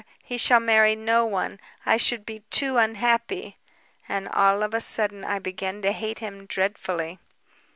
He 0.23 0.39
shall 0.39 0.59
marry 0.59 0.95
no 0.95 1.27
one. 1.27 1.59
I 1.85 1.97
should 1.97 2.25
be 2.25 2.39
too 2.49 2.79
unhappy.' 2.79 3.57
And 4.09 4.27
all 4.29 4.63
of 4.63 4.73
a 4.73 4.81
sudden 4.81 5.23
I 5.23 5.37
began 5.37 5.83
to 5.83 5.91
hate 5.91 6.17
him 6.17 6.47
dreadfully. 6.47 7.19